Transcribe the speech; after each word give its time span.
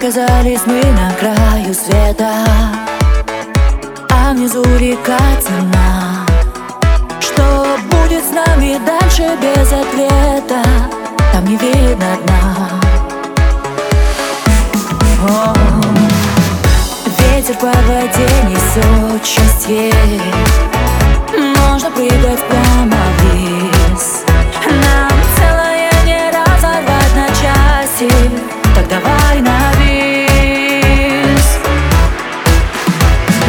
Оказались 0.00 0.62
мы 0.64 0.80
на 0.82 1.12
краю 1.12 1.74
света 1.74 2.32
А 4.08 4.32
внизу 4.32 4.64
река 4.78 5.18
цена. 5.42 6.24
Что 7.20 7.76
будет 7.90 8.24
с 8.24 8.30
нами 8.30 8.80
дальше 8.86 9.28
без 9.42 9.70
ответа 9.70 10.64
Там 11.34 11.44
не 11.44 11.56
видно 11.58 12.16
дна. 12.24 12.70
О, 15.28 15.54
Ветер 17.18 17.56
по 17.56 17.66
воде 17.66 18.26
несет 18.48 19.26
счастье 19.26 19.92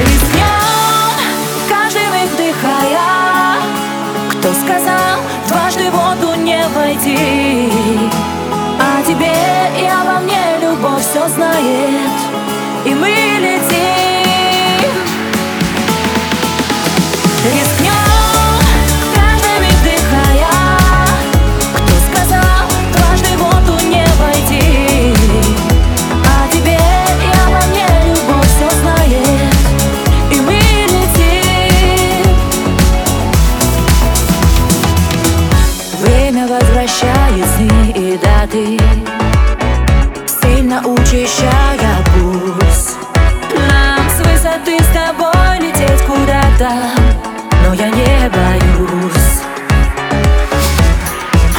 Рискнем, 0.02 1.20
каждый 1.70 2.08
миг 2.14 2.30
вдыхая 2.34 3.58
Кто 4.32 4.54
сказал, 4.54 5.20
дважды 5.48 5.90
в 5.90 5.96
воду 5.96 6.36
не 6.36 6.64
войти? 6.76 7.72
А 8.80 9.04
тебе 9.04 9.34
и 9.80 9.88
обо 9.88 10.20
мне 10.20 10.58
любовь 10.62 11.02
все 11.02 11.28
знает 11.28 12.21
даты 38.52 38.78
Сильно 40.28 40.82
учащая 40.86 42.04
пульс 42.14 42.98
Нам 43.56 44.10
с 44.10 44.20
высоты 44.20 44.78
с 44.80 44.88
тобой 44.94 45.60
лететь 45.60 46.02
куда-то 46.06 46.70
Но 47.66 47.74
я 47.74 47.90
не 47.90 48.30
боюсь. 48.30 49.42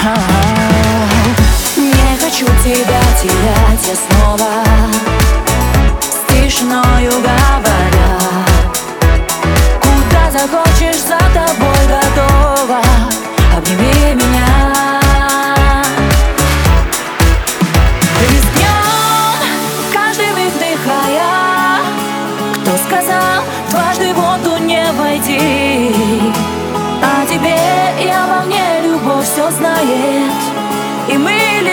А-а-а. 0.04 1.76
Не 1.76 2.16
хочу 2.20 2.46
тебя 2.64 3.02
терять 3.20 3.86
я 3.88 3.94
снова 3.94 4.50
С 6.00 6.32
тишиною 6.32 7.12
говоря. 7.12 8.18
Куда 9.80 10.30
захочешь, 10.30 11.02
за 11.02 11.21
не 25.12 25.18
войти 25.18 25.92
А 27.02 27.26
тебе 27.26 27.56
и 28.02 28.08
обо 28.08 28.46
мне 28.46 28.88
любовь 28.88 29.24
все 29.24 29.50
знает. 29.50 30.32
И 31.08 31.18
мы 31.18 31.32
летим 31.60 31.71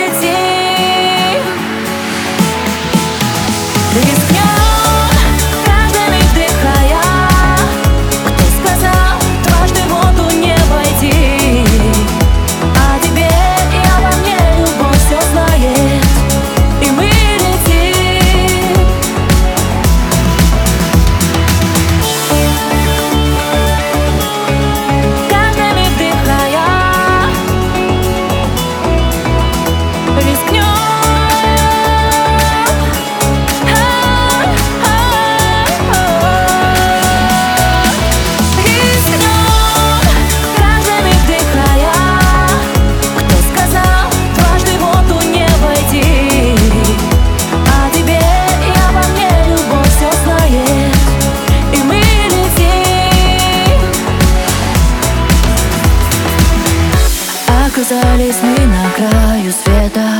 Оказались 57.90 58.36
мы 58.40 58.66
на 58.66 58.88
краю 58.90 59.50
света 59.50 60.19